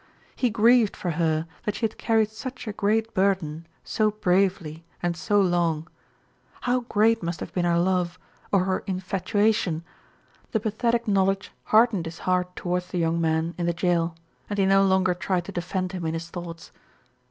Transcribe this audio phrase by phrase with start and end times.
[0.35, 5.15] He grieved for her that she had carried such a great burden so bravely and
[5.15, 5.87] so long.
[6.61, 8.17] How great must have been her love,
[8.51, 9.83] or her infatuation!
[10.53, 14.15] The pathetic knowledge hardened his heart toward the young man in the jail,
[14.49, 16.71] and he no longer tried to defend him in his thoughts.